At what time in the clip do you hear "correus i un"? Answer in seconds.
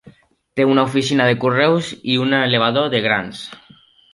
1.45-2.33